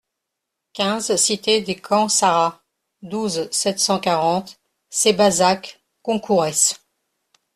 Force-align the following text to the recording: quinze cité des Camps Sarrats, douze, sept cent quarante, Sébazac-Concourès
quinze 0.73 1.15
cité 1.15 1.61
des 1.61 1.75
Camps 1.75 2.09
Sarrats, 2.09 2.63
douze, 3.03 3.47
sept 3.51 3.77
cent 3.79 3.99
quarante, 3.99 4.59
Sébazac-Concourès 4.89 6.73